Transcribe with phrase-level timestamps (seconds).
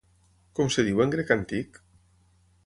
[0.59, 1.79] Com es diu en grec antic?